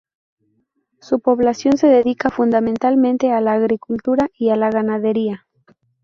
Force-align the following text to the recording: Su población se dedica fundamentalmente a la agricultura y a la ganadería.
Su 0.99 1.19
población 1.19 1.77
se 1.77 1.85
dedica 1.85 2.31
fundamentalmente 2.31 3.31
a 3.31 3.39
la 3.39 3.53
agricultura 3.53 4.31
y 4.35 4.49
a 4.49 4.55
la 4.55 4.71
ganadería. 4.71 5.45